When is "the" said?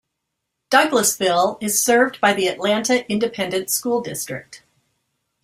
2.33-2.47